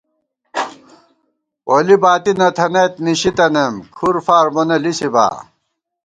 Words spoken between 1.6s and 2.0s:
پولی